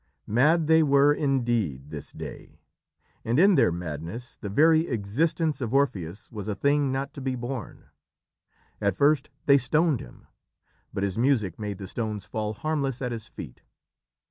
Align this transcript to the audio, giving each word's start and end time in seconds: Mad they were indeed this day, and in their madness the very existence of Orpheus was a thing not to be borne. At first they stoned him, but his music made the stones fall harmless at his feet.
Mad 0.25 0.65
they 0.65 0.81
were 0.81 1.13
indeed 1.13 1.91
this 1.91 2.11
day, 2.11 2.59
and 3.23 3.37
in 3.37 3.53
their 3.53 3.71
madness 3.71 4.35
the 4.35 4.49
very 4.49 4.87
existence 4.87 5.61
of 5.61 5.75
Orpheus 5.75 6.27
was 6.31 6.47
a 6.47 6.55
thing 6.55 6.91
not 6.91 7.13
to 7.13 7.21
be 7.21 7.35
borne. 7.35 7.85
At 8.81 8.95
first 8.95 9.29
they 9.45 9.59
stoned 9.59 9.99
him, 9.99 10.25
but 10.91 11.03
his 11.03 11.19
music 11.19 11.59
made 11.59 11.77
the 11.77 11.87
stones 11.87 12.25
fall 12.25 12.55
harmless 12.55 12.99
at 12.99 13.11
his 13.11 13.27
feet. 13.27 13.61